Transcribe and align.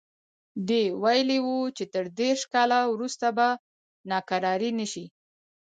ده 0.67 0.81
ویلي 1.03 1.39
وو 1.45 1.57
چې 1.77 1.83
تر 1.93 2.05
دېرش 2.19 2.41
کاله 2.53 2.79
وروسته 2.93 3.27
به 3.37 3.47
ناکراري 4.09 4.71
نه 4.79 4.85
شي. 4.91 5.05